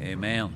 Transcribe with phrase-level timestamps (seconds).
[0.00, 0.54] Amen.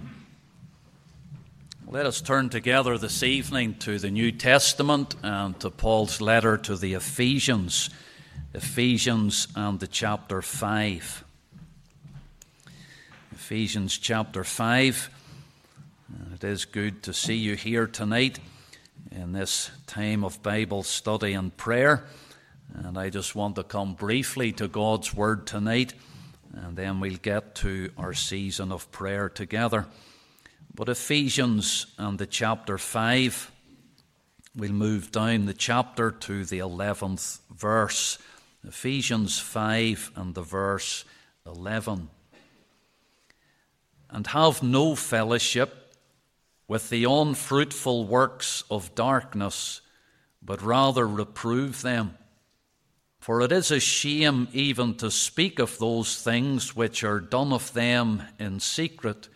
[1.86, 6.76] Let us turn together this evening to the New Testament and to Paul's letter to
[6.76, 7.90] the Ephesians,
[8.54, 11.24] Ephesians and the chapter 5.
[13.32, 15.10] Ephesians chapter 5.
[16.32, 18.38] It is good to see you here tonight
[19.10, 22.06] in this time of Bible study and prayer.
[22.72, 25.92] And I just want to come briefly to God's Word tonight
[26.56, 29.86] and then we'll get to our season of prayer together.
[30.74, 33.52] But Ephesians and the chapter 5,
[34.56, 38.18] we'll move down the chapter to the 11th verse.
[38.66, 41.04] Ephesians 5 and the verse
[41.46, 42.08] 11.
[44.10, 45.94] And have no fellowship
[46.66, 49.80] with the unfruitful works of darkness,
[50.42, 52.16] but rather reprove them.
[53.24, 57.72] For it is a shame even to speak of those things which are done of
[57.72, 59.30] them in secret.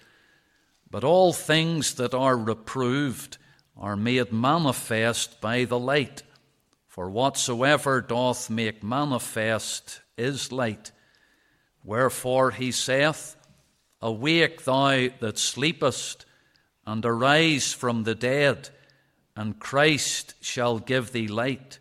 [0.91, 3.39] But all things that are reproved
[3.79, 6.23] are made manifest by the light.
[6.87, 10.93] For whatsoever doth make manifest is light.
[11.83, 13.37] Wherefore he saith,
[14.03, 16.27] Awake, thou that sleepest,
[16.87, 18.69] and arise from the dead,
[19.35, 21.79] and Christ shall give thee light.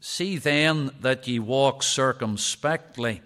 [0.00, 3.20] See then that ye walk circumspectly,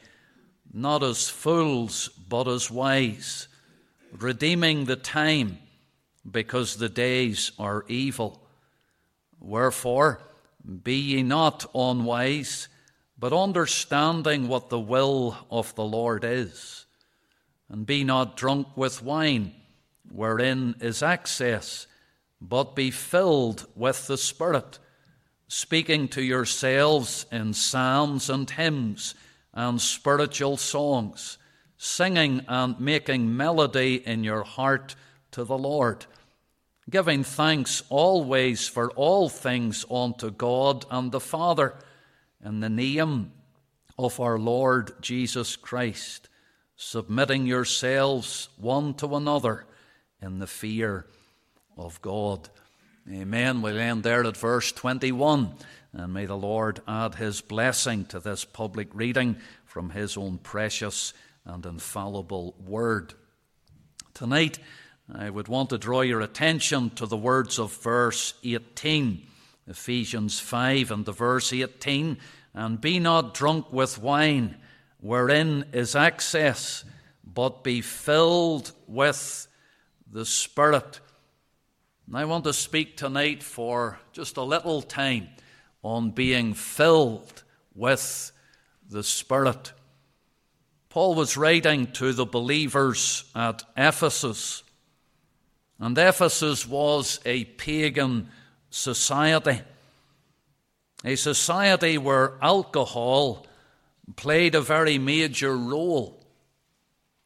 [0.72, 3.46] not as fools, but as wise,
[4.12, 5.58] redeeming the time,
[6.28, 8.44] because the days are evil.
[9.38, 10.20] Wherefore,
[10.82, 12.68] be ye not unwise,
[13.16, 16.86] but understanding what the will of the Lord is.
[17.68, 19.54] And be not drunk with wine,
[20.10, 21.86] wherein is excess,
[22.40, 24.80] but be filled with the Spirit
[25.54, 29.14] speaking to yourselves in psalms and hymns
[29.52, 31.38] and spiritual songs,
[31.78, 34.96] singing and making melody in your heart
[35.30, 36.06] to the Lord,
[36.90, 41.76] giving thanks always for all things unto God and the Father
[42.44, 43.30] in the name
[43.96, 46.28] of our Lord Jesus Christ,
[46.74, 49.66] submitting yourselves one to another
[50.20, 51.06] in the fear
[51.76, 52.48] of God.
[53.12, 53.60] Amen.
[53.60, 55.54] We'll end there at verse 21.
[55.92, 61.12] And may the Lord add his blessing to this public reading from his own precious
[61.44, 63.12] and infallible word.
[64.14, 64.58] Tonight,
[65.12, 69.26] I would want to draw your attention to the words of verse 18,
[69.68, 72.16] Ephesians 5 and the verse 18.
[72.54, 74.56] And be not drunk with wine,
[74.98, 76.86] wherein is excess,
[77.22, 79.46] but be filled with
[80.10, 81.00] the Spirit
[82.06, 85.28] and I want to speak tonight for just a little time
[85.82, 87.42] on being filled
[87.74, 88.30] with
[88.88, 89.72] the Spirit.
[90.90, 94.62] Paul was writing to the believers at Ephesus,
[95.78, 98.28] and Ephesus was a pagan
[98.70, 99.62] society,
[101.04, 103.46] a society where alcohol
[104.16, 106.20] played a very major role.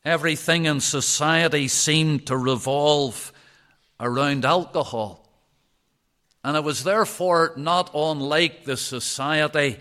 [0.05, 3.33] Everything in society seemed to revolve
[4.00, 5.25] around alcohol.
[6.44, 9.78] And it was therefore not unlike the society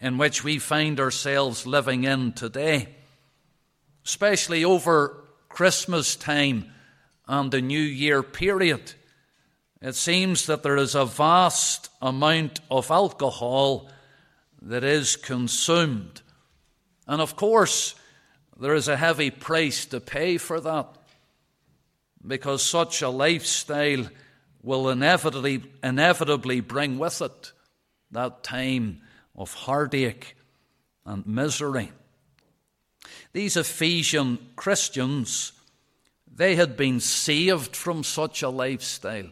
[0.00, 2.88] in which we find ourselves living in today,
[4.04, 6.72] especially over Christmas time
[7.28, 8.94] and the New Year period.
[9.80, 13.88] It seems that there is a vast amount of alcohol
[14.60, 16.22] that is consumed.
[17.06, 17.96] And of course,
[18.58, 20.96] there is a heavy price to pay for that
[22.26, 24.06] because such a lifestyle
[24.62, 27.52] will inevitably, inevitably bring with it
[28.10, 29.00] that time
[29.34, 30.36] of heartache
[31.04, 31.90] and misery.
[33.32, 35.52] These Ephesian Christians,
[36.32, 39.30] they had been saved from such a lifestyle.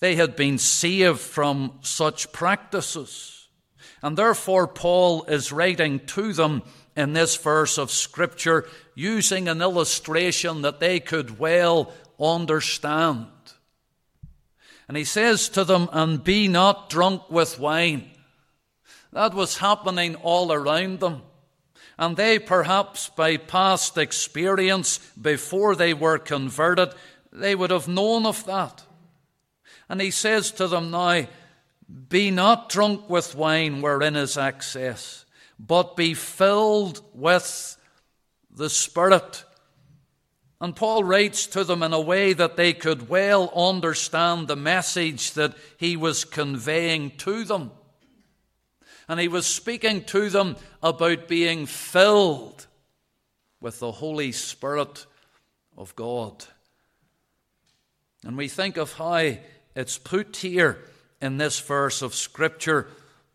[0.00, 3.48] They had been saved from such practices.
[4.02, 6.62] And therefore, Paul is writing to them
[6.96, 13.26] in this verse of Scripture using an illustration that they could well understand.
[14.88, 18.10] And he says to them, And be not drunk with wine.
[19.12, 21.22] That was happening all around them.
[21.98, 26.94] And they, perhaps by past experience, before they were converted,
[27.32, 28.82] they would have known of that.
[29.88, 31.26] And he says to them now,
[32.08, 35.22] Be not drunk with wine wherein is excess
[35.64, 37.76] but be filled with
[38.50, 39.44] the Spirit.
[40.60, 45.32] And Paul writes to them in a way that they could well understand the message
[45.32, 47.70] that he was conveying to them.
[49.08, 52.66] And he was speaking to them about being filled
[53.60, 55.06] with the Holy Spirit
[55.76, 56.44] of God.
[58.24, 59.34] And we think of how
[59.74, 60.78] it's put here
[61.20, 62.88] in this verse of Scripture.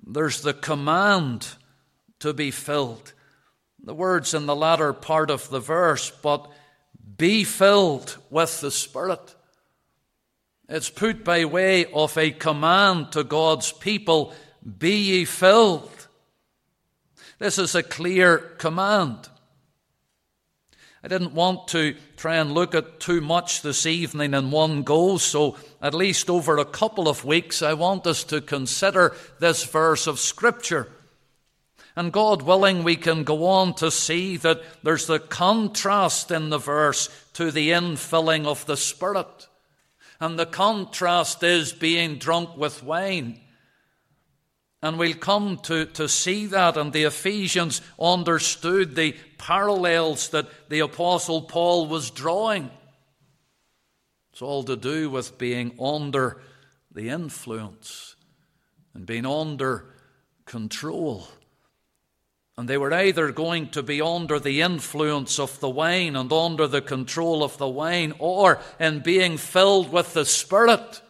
[0.05, 1.47] There's the command
[2.19, 3.13] to be filled.
[3.83, 6.49] The words in the latter part of the verse, but
[7.17, 9.35] be filled with the Spirit.
[10.69, 14.33] It's put by way of a command to God's people
[14.77, 16.07] be ye filled.
[17.39, 19.29] This is a clear command.
[21.03, 25.17] I didn't want to try and look at too much this evening in one go,
[25.17, 30.07] so at least over a couple of weeks, I want us to consider this verse
[30.07, 30.89] of Scripture.
[31.97, 36.59] And God willing, we can go on to see that there's the contrast in the
[36.59, 39.47] verse to the infilling of the Spirit.
[40.19, 43.39] And the contrast is being drunk with wine.
[44.83, 46.77] And we'll come to, to see that.
[46.77, 52.69] And the Ephesians understood the parallels that the Apostle Paul was drawing.
[54.33, 56.43] It's all to do with being under
[56.91, 58.15] the influence
[58.93, 59.85] and being under
[60.45, 61.27] control.
[62.57, 66.67] And they were either going to be under the influence of the wine and under
[66.67, 71.01] the control of the wine, or in being filled with the Spirit,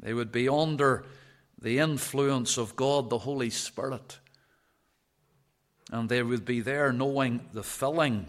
[0.00, 1.04] they would be under
[1.60, 4.18] the influence of God, the Holy Spirit.
[5.92, 8.26] And they would be there knowing the filling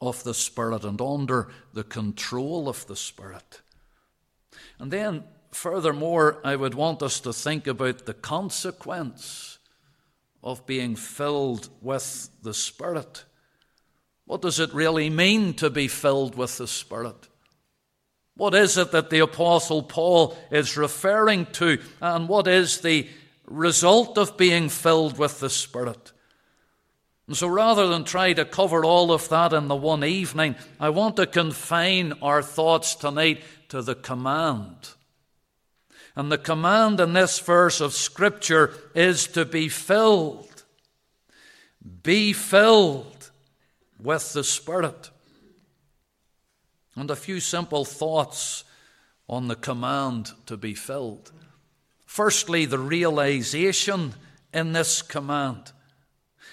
[0.00, 3.60] of the Spirit and under the control of the Spirit.
[4.80, 5.22] And then,
[5.52, 9.59] furthermore, I would want us to think about the consequence
[10.42, 13.24] of being filled with the Spirit.
[14.24, 17.28] What does it really mean to be filled with the Spirit?
[18.36, 21.78] What is it that the Apostle Paul is referring to?
[22.00, 23.08] And what is the
[23.46, 26.12] result of being filled with the Spirit?
[27.26, 30.88] And so rather than try to cover all of that in the one evening, I
[30.88, 34.94] want to confine our thoughts tonight to the command.
[36.20, 40.64] And the command in this verse of Scripture is to be filled.
[42.02, 43.30] Be filled
[43.98, 45.08] with the Spirit.
[46.94, 48.64] And a few simple thoughts
[49.30, 51.32] on the command to be filled.
[52.04, 54.12] Firstly, the realization
[54.52, 55.72] in this command.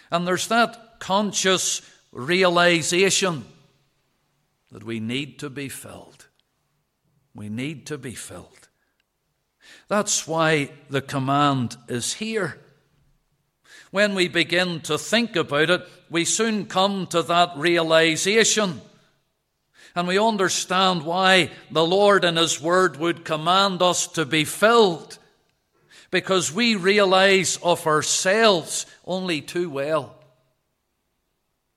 [0.09, 1.81] And there's that conscious
[2.13, 3.43] realization
[4.71, 6.27] that we need to be filled.
[7.35, 8.66] We need to be filled.
[9.87, 12.59] That's why the command is here.
[13.91, 18.81] When we begin to think about it, we soon come to that realization
[19.97, 25.17] and we understand why the Lord in His Word would command us to be filled.
[26.11, 30.13] Because we realize of ourselves only too well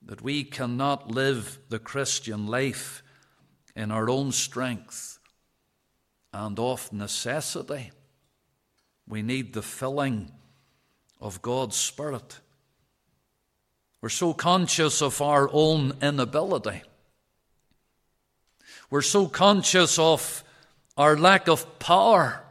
[0.03, 3.03] that we cannot live the Christian life
[3.75, 5.19] in our own strength
[6.35, 7.91] and of necessity.
[9.11, 10.33] We need the filling
[11.21, 12.41] of God's Spirit.
[14.01, 16.83] We're so conscious of our own inability
[18.91, 20.43] we're so conscious of
[20.97, 22.43] our lack of power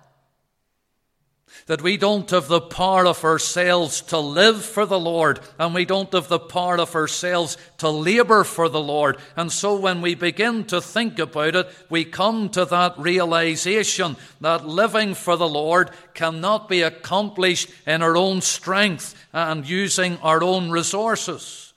[1.70, 5.86] that we don't have the power of ourselves to live for the Lord, and we
[5.86, 9.18] don't have the power of ourselves to labor for the Lord.
[9.36, 14.68] And so when we begin to think about it, we come to that realization that
[14.68, 20.72] living for the Lord cannot be accomplished in our own strength and using our own
[20.72, 21.72] resources.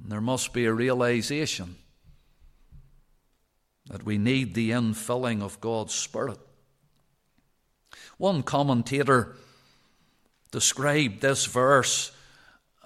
[0.00, 1.76] There must be a realization
[3.86, 6.40] that we need the infilling of God's Spirit.
[8.18, 9.36] One commentator
[10.50, 12.12] described this verse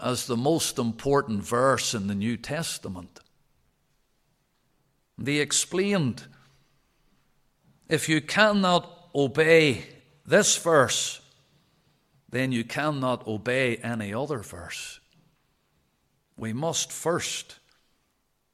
[0.00, 3.20] as the most important verse in the New Testament.
[5.18, 6.25] They explained
[7.88, 9.85] if you cannot obey
[10.25, 11.20] this verse,
[12.28, 15.00] then you cannot obey any other verse.
[16.37, 17.56] We must first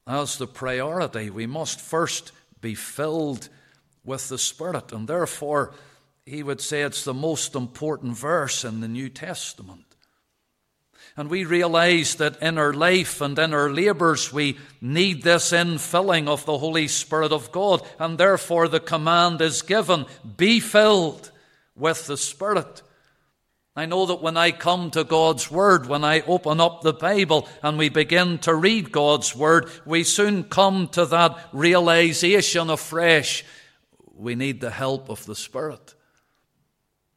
[0.07, 1.29] as the priority.
[1.29, 3.49] We must first be filled
[4.03, 4.91] with the Spirit.
[4.91, 5.73] And therefore,
[6.25, 9.81] he would say it's the most important verse in the New Testament.
[11.17, 16.27] And we realize that in our life and in our labors, we need this infilling
[16.27, 17.87] of the Holy Spirit of God.
[17.99, 21.31] And therefore, the command is given be filled
[21.75, 22.81] with the Spirit.
[23.77, 27.47] I know that when I come to God's Word, when I open up the Bible
[27.61, 33.45] and we begin to read God's Word, we soon come to that realization afresh.
[34.13, 35.94] We need the help of the Spirit.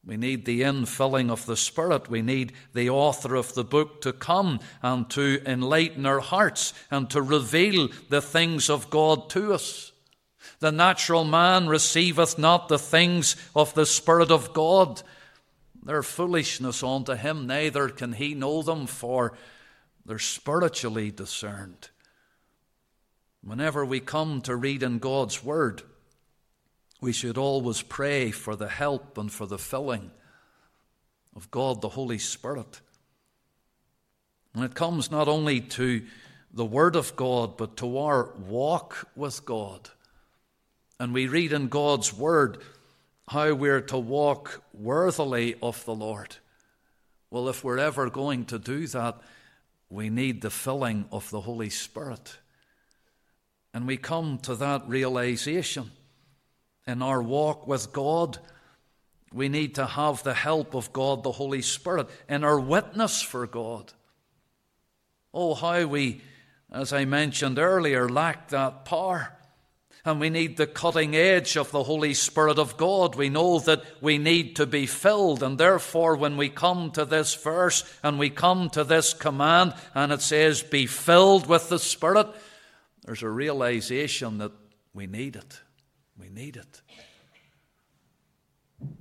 [0.08, 2.08] We need the infilling of the Spirit.
[2.08, 7.10] We need the author of the book to come and to enlighten our hearts and
[7.10, 9.92] to reveal the things of God to us.
[10.60, 15.02] The natural man receiveth not the things of the Spirit of God.
[15.82, 19.34] They're foolishness unto him, neither can he know them, for
[20.06, 21.90] they're spiritually discerned.
[23.42, 25.82] Whenever we come to read in God's Word,
[27.00, 30.10] we should always pray for the help and for the filling
[31.36, 32.80] of God the Holy Spirit.
[34.54, 36.04] And it comes not only to
[36.52, 39.90] the Word of God, but to our walk with God.
[40.98, 42.58] And we read in God's Word
[43.28, 46.36] how we're to walk worthily of the Lord.
[47.30, 49.20] Well, if we're ever going to do that,
[49.90, 52.38] we need the filling of the Holy Spirit.
[53.72, 55.92] And we come to that realization
[56.88, 58.38] in our walk with God.
[59.32, 63.46] We need to have the help of God, the Holy Spirit, in our witness for
[63.46, 63.92] God.
[65.34, 66.22] Oh, how we,
[66.72, 69.34] as I mentioned earlier, lack that power.
[70.04, 73.16] And we need the cutting edge of the Holy Spirit of God.
[73.16, 75.42] We know that we need to be filled.
[75.42, 80.10] And therefore, when we come to this verse and we come to this command and
[80.10, 82.28] it says, Be filled with the Spirit,
[83.04, 84.52] there's a realization that
[84.94, 85.60] we need it.
[86.18, 86.82] We need it.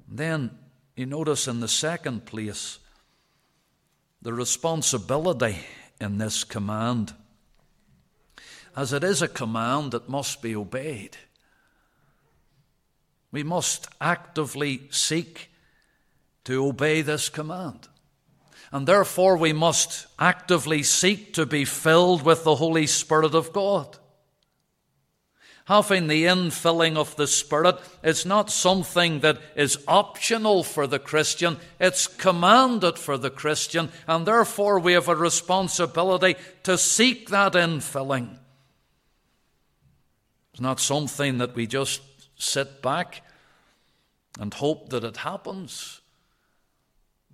[0.07, 0.51] Then
[0.95, 2.79] you notice in the second place
[4.21, 5.57] the responsibility
[5.99, 7.13] in this command.
[8.75, 11.17] As it is a command that must be obeyed,
[13.31, 15.49] we must actively seek
[16.45, 17.87] to obey this command.
[18.71, 23.97] And therefore, we must actively seek to be filled with the Holy Spirit of God
[25.67, 31.57] having the infilling of the Spirit is not something that is optional for the Christian,
[31.77, 38.37] it's commanded for the Christian, and therefore we have a responsibility to seek that infilling.
[40.53, 42.01] It's not something that we just
[42.37, 43.21] sit back
[44.39, 45.99] and hope that it happens.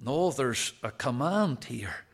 [0.01, 2.05] No, there's a command here.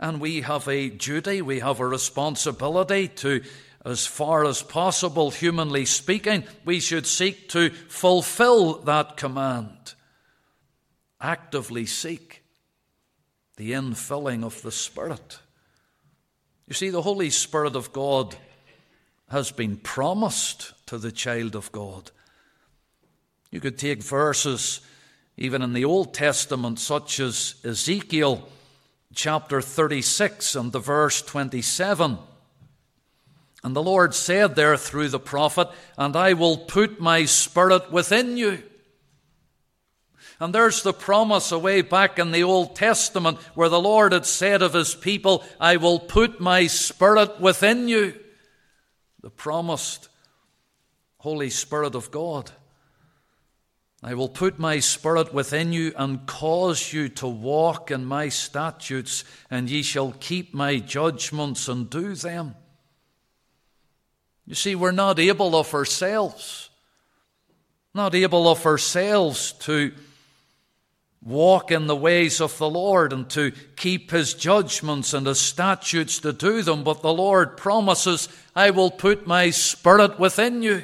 [0.00, 3.42] And we have a duty, we have a responsibility to
[3.86, 9.94] as far as possible, humanly speaking, we should seek to fulfill that command.
[11.20, 12.42] Actively seek
[13.56, 15.38] the infilling of the Spirit.
[16.66, 18.34] You see, the Holy Spirit of God
[19.30, 22.10] has been promised to the child of God.
[23.52, 24.80] You could take verses
[25.36, 28.48] even in the Old Testament, such as Ezekiel
[29.14, 32.18] chapter 36 and the verse 27.
[33.64, 38.36] And the Lord said there through the prophet, And I will put my spirit within
[38.36, 38.62] you.
[40.38, 44.60] And there's the promise away back in the Old Testament where the Lord had said
[44.60, 48.14] of his people, I will put my spirit within you.
[49.22, 50.08] The promised
[51.18, 52.50] Holy Spirit of God.
[54.02, 59.24] I will put my spirit within you and cause you to walk in my statutes,
[59.50, 62.54] and ye shall keep my judgments and do them.
[64.46, 66.70] You see, we're not able of ourselves,
[67.94, 69.92] not able of ourselves to
[71.20, 76.20] walk in the ways of the Lord and to keep his judgments and his statutes
[76.20, 80.82] to do them, but the Lord promises, I will put my spirit within you.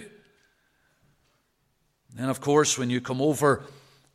[2.19, 3.63] And of course, when you come over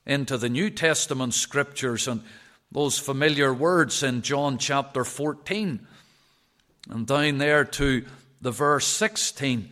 [0.05, 2.21] into the New Testament scriptures and
[2.71, 5.87] those familiar words in John chapter 14,
[6.89, 8.05] and down there to
[8.41, 9.69] the verse 16.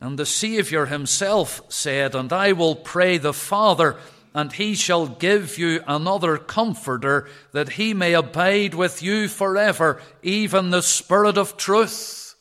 [0.00, 3.96] And the Saviour himself said, And I will pray the Father,
[4.34, 10.70] and he shall give you another comforter, that he may abide with you forever, even
[10.70, 12.34] the Spirit of truth.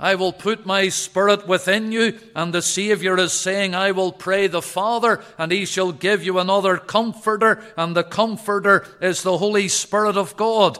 [0.00, 4.46] I will put my Spirit within you, and the Saviour is saying, I will pray
[4.46, 9.68] the Father, and he shall give you another comforter, and the comforter is the Holy
[9.68, 10.78] Spirit of God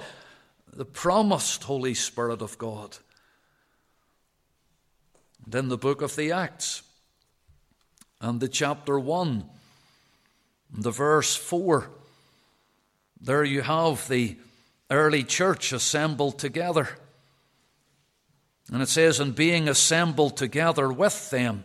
[0.78, 2.98] the promised Holy Spirit of God.
[5.44, 6.84] And in the book of the Acts,
[8.20, 9.44] and the chapter 1,
[10.72, 11.90] the verse 4,
[13.20, 14.36] there you have the
[14.88, 16.90] early church assembled together.
[18.72, 21.64] And it says, And being assembled together with them,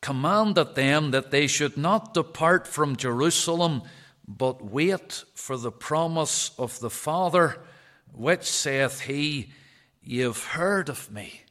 [0.00, 3.82] commanded them that they should not depart from Jerusalem,
[4.26, 7.58] but wait for the promise of the Father
[8.14, 9.50] which saith he,
[10.02, 11.42] Ye have heard of me.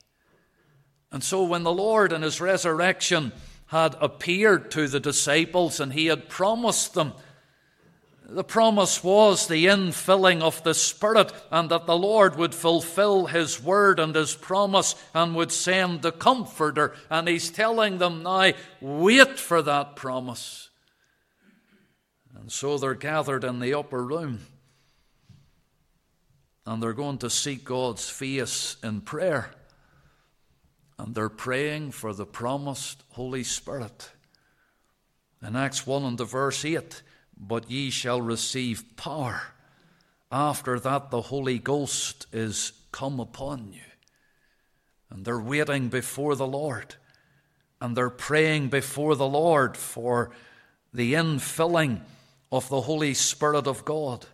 [1.12, 3.32] And so when the Lord in his resurrection
[3.68, 7.14] had appeared to the disciples and he had promised them.
[8.30, 13.62] The promise was the infilling of the Spirit, and that the Lord would fulfill His
[13.62, 16.96] word and His promise and would send the Comforter.
[17.10, 20.70] And He's telling them now, wait for that promise.
[22.40, 24.40] And so they're gathered in the upper room,
[26.66, 29.52] and they're going to seek God's face in prayer
[30.98, 34.12] and they're praying for the promised Holy Spirit.
[35.46, 37.02] In Acts 1 and the verse 8,
[37.38, 39.42] but ye shall receive power.
[40.32, 43.82] After that, the Holy Ghost is come upon you.
[45.10, 46.96] And they're waiting before the Lord.
[47.82, 50.32] And they're praying before the Lord for
[50.94, 52.02] the infilling
[52.52, 54.26] of the Holy Spirit of God.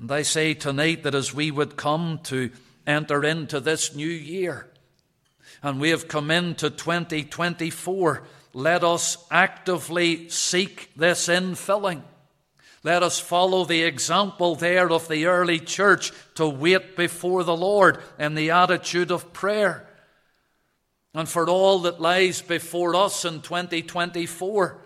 [0.00, 2.50] And I say tonight that as we would come to
[2.86, 4.68] enter into this new year,
[5.64, 8.22] and we have come into 2024.
[8.52, 12.02] Let us actively seek this infilling.
[12.82, 17.98] Let us follow the example there of the early church to wait before the Lord
[18.18, 19.88] in the attitude of prayer.
[21.14, 24.78] And for all that lies before us in 2024,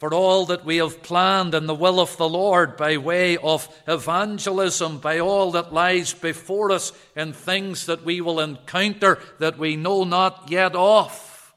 [0.00, 3.68] for all that we have planned in the will of the Lord by way of
[3.86, 9.76] evangelism, by all that lies before us in things that we will encounter that we
[9.76, 11.54] know not yet of.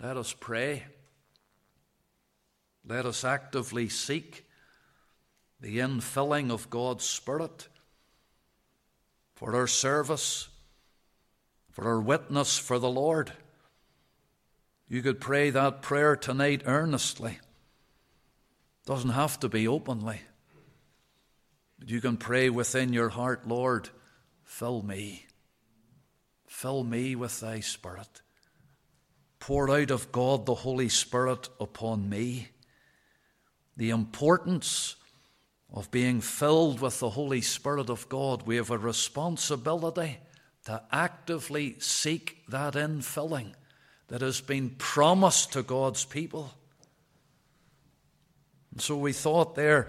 [0.00, 0.84] Let us pray.
[2.86, 4.46] Let us actively seek
[5.60, 7.66] the infilling of God's Spirit
[9.34, 10.48] for our service,
[11.72, 13.32] for our witness for the Lord.
[14.90, 17.38] You could pray that prayer tonight earnestly.
[18.86, 20.20] Doesn't have to be openly.
[21.78, 23.88] But you can pray within your heart, Lord,
[24.42, 25.26] fill me.
[26.48, 28.20] Fill me with thy Spirit.
[29.38, 32.48] Pour out of God the Holy Spirit upon me.
[33.76, 34.96] The importance
[35.72, 40.18] of being filled with the Holy Spirit of God, we have a responsibility
[40.64, 43.54] to actively seek that infilling
[44.10, 46.52] that has been promised to God's people.
[48.72, 49.88] And so we thought there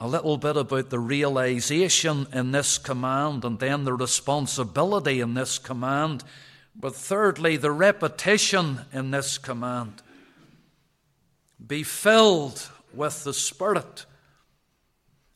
[0.00, 5.58] a little bit about the realization in this command and then the responsibility in this
[5.58, 6.22] command.
[6.76, 10.02] But thirdly, the repetition in this command.
[11.66, 14.04] Be filled with the Spirit.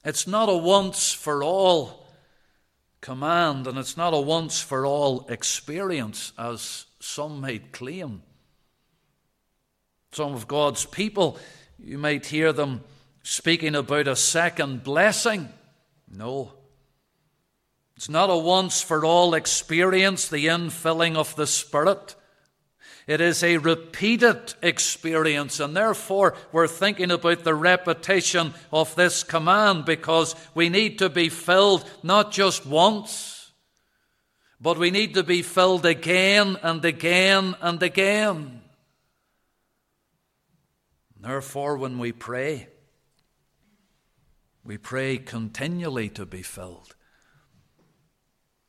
[0.04, 2.06] It's not a once for all
[3.00, 8.22] command, and it's not a once for all experience, as some might claim.
[10.12, 11.38] Some of God's people,
[11.78, 12.84] you might hear them
[13.22, 15.48] speaking about a second blessing.
[16.14, 16.52] No.
[17.96, 22.14] It's not a once for all experience, the infilling of the Spirit.
[23.06, 29.86] It is a repeated experience, and therefore we're thinking about the repetition of this command
[29.86, 33.41] because we need to be filled not just once
[34.62, 38.62] but we need to be filled again and again and again.
[41.20, 42.68] Therefore, when we pray,
[44.64, 46.94] we pray continually to be filled.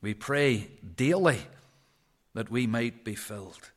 [0.01, 1.41] We pray daily
[2.33, 3.69] that we might be filled.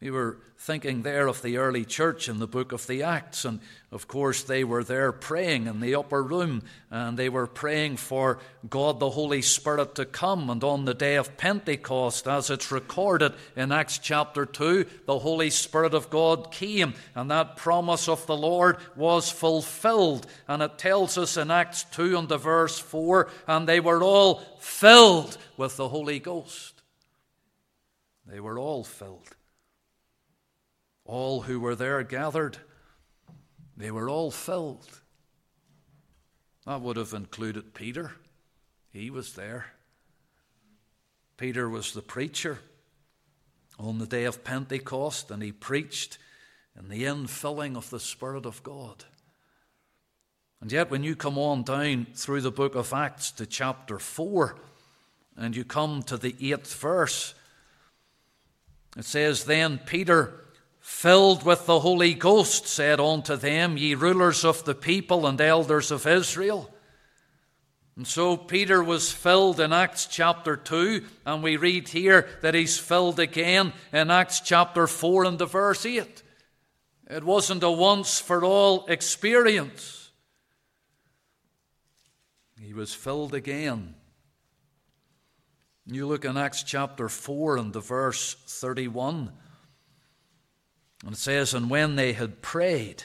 [0.00, 3.60] We were thinking there of the early church in the book of the Acts, and
[3.92, 8.38] of course, they were there praying in the upper room, and they were praying for
[8.70, 10.48] God the Holy Spirit to come.
[10.48, 15.50] And on the day of Pentecost, as it's recorded in Acts chapter 2, the Holy
[15.50, 20.26] Spirit of God came, and that promise of the Lord was fulfilled.
[20.48, 24.36] And it tells us in Acts 2 and the verse 4 and they were all
[24.60, 26.80] filled with the Holy Ghost.
[28.26, 29.36] They were all filled
[31.10, 32.56] all who were there gathered,
[33.76, 34.86] they were all filled.
[36.66, 38.12] That would have included Peter.
[38.92, 39.66] He was there.
[41.36, 42.60] Peter was the preacher
[43.76, 46.18] on the day of Pentecost, and he preached
[46.78, 49.04] in the infilling of the Spirit of God.
[50.60, 54.56] And yet, when you come on down through the book of Acts to chapter 4,
[55.36, 57.34] and you come to the eighth verse,
[58.96, 60.44] it says, Then Peter
[60.80, 65.90] filled with the Holy Ghost, said unto them, Ye rulers of the people and elders
[65.90, 66.72] of Israel.
[67.96, 72.78] And so Peter was filled in Acts chapter 2, and we read here that he's
[72.78, 76.22] filled again in Acts chapter 4 and the verse 8.
[77.10, 80.10] It wasn't a once for all experience.
[82.58, 83.96] He was filled again.
[85.86, 89.32] You look in Acts chapter 4 and the verse 31,
[91.04, 93.04] and it says, And when they had prayed,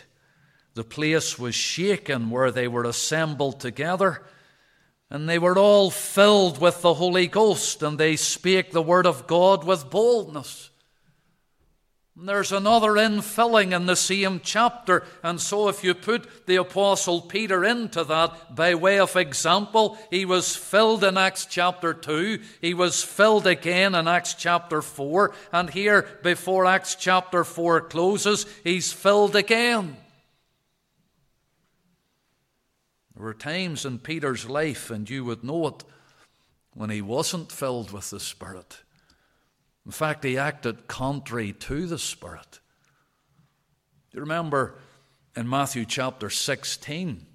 [0.73, 4.23] the place was shaken where they were assembled together,
[5.10, 9.27] and they were all filled with the Holy Ghost, and they spake the word of
[9.27, 10.69] God with boldness.
[12.17, 17.65] There's another infilling in the same chapter, and so if you put the Apostle Peter
[17.65, 23.04] into that by way of example, he was filled in Acts chapter 2, he was
[23.04, 29.36] filled again in Acts chapter 4, and here before Acts chapter 4 closes, he's filled
[29.36, 29.97] again.
[33.13, 35.84] There were times in Peter's life, and you would know it,
[36.73, 38.85] when he wasn't filled with the Spirit.
[39.86, 42.60] In fact, he acted contrary to the Spirit.
[44.12, 44.80] You remember
[45.36, 47.26] in Matthew chapter 16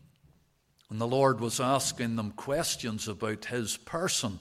[0.89, 4.41] when the Lord was asking them questions about his person?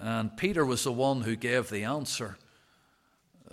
[0.00, 2.36] And Peter was the one who gave the answer.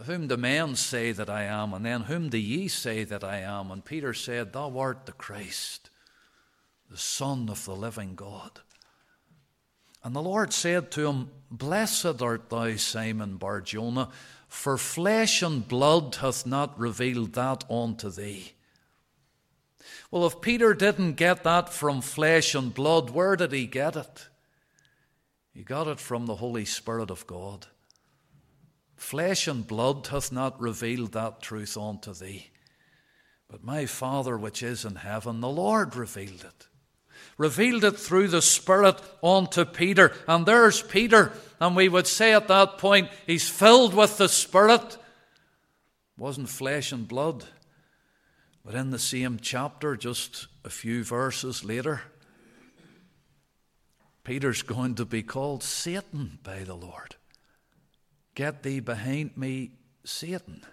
[0.06, 1.74] Whom do men say that I am?
[1.74, 3.72] And then, whom do ye say that I am?
[3.72, 5.90] And Peter said, Thou art the Christ,
[6.92, 8.60] the Son of the living God.
[10.04, 14.10] And the Lord said to him, Blessed art thou, Simon Barjona,
[14.48, 18.54] for flesh and blood hath not revealed that unto thee.
[20.12, 24.28] Well, if Peter didn't get that from flesh and blood, where did he get it?
[25.54, 27.68] He got it from the Holy Spirit of God.
[28.96, 32.50] Flesh and blood hath not revealed that truth unto thee,
[33.48, 36.68] but my Father which is in heaven, the Lord revealed it
[37.38, 40.14] revealed it through the Spirit unto Peter.
[40.28, 41.34] And there's Peter.
[41.60, 44.82] And we would say at that point, he's filled with the Spirit.
[44.84, 45.00] It
[46.18, 47.46] wasn't flesh and blood.
[48.64, 52.02] But in the same chapter, just a few verses later,
[54.24, 57.16] Peter's going to be called Satan by the Lord.
[58.34, 60.64] Get thee behind me, Satan.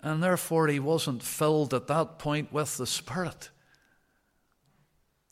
[0.00, 3.50] And therefore, he wasn't filled at that point with the Spirit.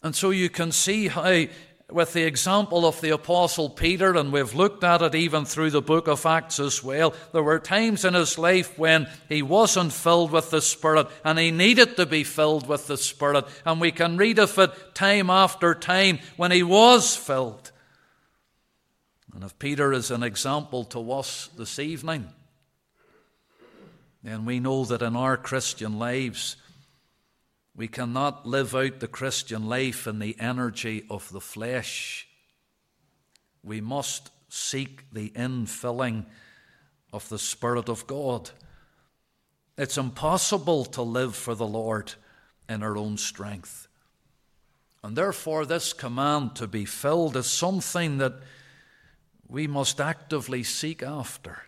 [0.05, 1.47] And so you can see how,
[1.91, 5.81] with the example of the Apostle Peter, and we've looked at it even through the
[5.81, 10.31] book of Acts as well, there were times in his life when he wasn't filled
[10.31, 13.47] with the Spirit and he needed to be filled with the Spirit.
[13.65, 17.73] And we can read of it time after time when he was filled.
[19.35, 22.29] And if Peter is an example to us this evening,
[24.23, 26.57] then we know that in our Christian lives,
[27.77, 32.29] we cannot live out the Christian life in the energy of the flesh.
[33.63, 36.27] We must seek the infilling
[37.13, 38.51] of the Spirit of God.
[39.77, 42.13] It's impossible to live for the Lord
[42.69, 43.89] in our own strength.
[45.03, 48.35] And therefore, this command to be filled is something that
[49.49, 51.63] we must actively seek after.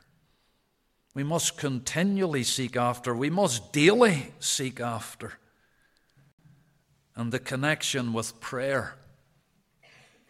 [1.14, 3.14] We must continually seek after.
[3.14, 5.35] We must daily seek after.
[7.16, 8.94] And the connection with prayer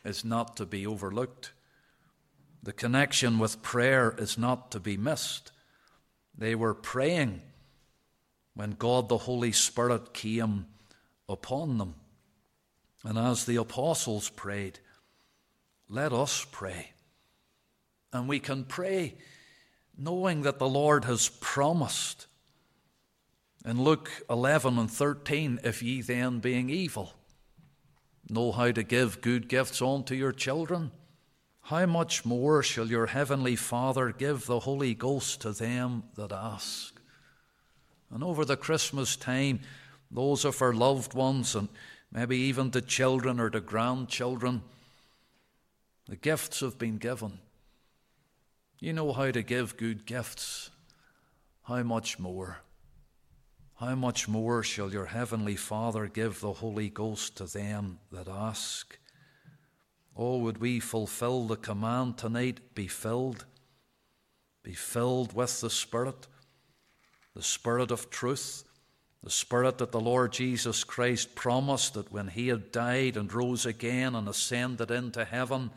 [0.04, 1.52] is not to be overlooked.
[2.62, 5.50] The connection with prayer is not to be missed.
[6.38, 7.42] They were praying
[8.54, 10.66] when God the Holy Spirit came
[11.28, 11.96] upon them.
[13.04, 14.78] And as the apostles prayed,
[15.88, 16.92] let us pray.
[18.12, 19.16] And we can pray
[19.98, 22.26] knowing that the Lord has promised
[23.66, 27.14] in Luke 11 and 13, if ye then, being evil,
[28.30, 30.92] know how to give good gifts unto your children,
[31.62, 36.94] how much more shall your heavenly Father give the Holy Ghost to them that ask?
[38.08, 39.58] And over the Christmas time,
[40.12, 41.68] those of our loved ones, and
[42.12, 44.62] maybe even the children or the grandchildren,
[46.08, 47.40] the gifts have been given.
[48.78, 50.70] You know how to give good gifts.
[51.64, 52.60] How much more?
[53.76, 58.98] How much more shall your heavenly Father give the Holy Ghost to them that ask?
[60.16, 63.44] Oh, would we fulfill the command tonight be filled?
[64.62, 66.26] Be filled with the Spirit,
[67.34, 68.64] the Spirit of truth,
[69.22, 73.66] the Spirit that the Lord Jesus Christ promised that when He had died and rose
[73.66, 75.70] again and ascended into heaven,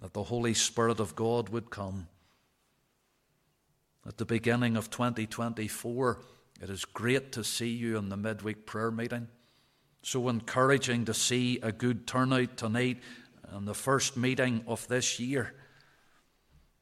[0.00, 2.08] that the Holy Spirit of God would come.
[4.06, 6.18] At the beginning of 2024,
[6.62, 9.28] it is great to see you in the midweek prayer meeting.
[10.02, 12.98] So encouraging to see a good turnout tonight
[13.50, 15.54] and the first meeting of this year.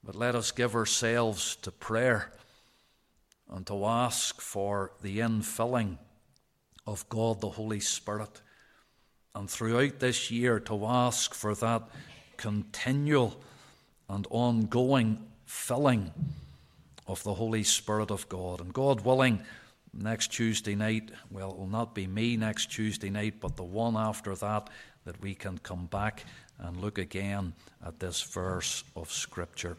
[0.04, 2.32] But let us give ourselves to prayer
[3.48, 5.98] and to ask for the infilling
[6.86, 8.40] of God the Holy Spirit.
[9.34, 11.82] And throughout this year, to ask for that
[12.36, 13.40] continual
[14.08, 16.10] and ongoing filling
[17.06, 18.60] of the Holy Spirit of God.
[18.60, 19.40] And God willing,
[19.94, 23.96] next Tuesday night, well, it will not be me next Tuesday night, but the one
[23.96, 24.70] after that,
[25.04, 26.24] that we can come back
[26.58, 27.52] and look again
[27.84, 29.76] at this verse of Scripture.